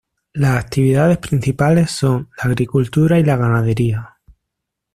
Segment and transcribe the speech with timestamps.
[0.33, 4.17] Las actividades principales son la agricultura y la ganadería.